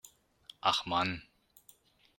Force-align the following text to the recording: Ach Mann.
Ach 0.61 0.87
Mann. 0.87 1.21